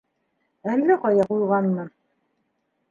[0.75, 1.95] —Әллә ҡайҙа ҡуйғанмын.